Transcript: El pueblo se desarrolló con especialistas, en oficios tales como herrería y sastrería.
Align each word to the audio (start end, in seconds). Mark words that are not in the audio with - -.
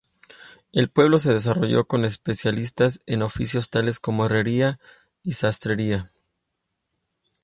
El 0.73 0.89
pueblo 0.89 1.19
se 1.19 1.31
desarrolló 1.31 1.85
con 1.85 2.05
especialistas, 2.05 3.03
en 3.05 3.21
oficios 3.21 3.69
tales 3.69 3.99
como 3.99 4.25
herrería 4.25 4.79
y 5.21 5.33
sastrería. 5.33 6.11